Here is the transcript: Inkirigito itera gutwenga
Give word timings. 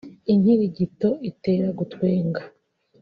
Inkirigito 0.33 1.07
itera 1.29 1.67
gutwenga 1.79 2.41